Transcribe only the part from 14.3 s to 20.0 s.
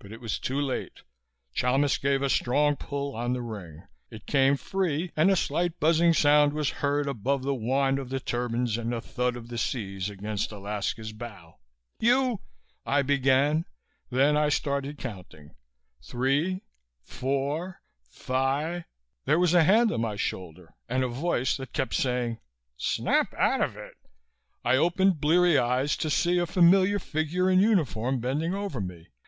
I started counting: "Three four fi "....There was a hand on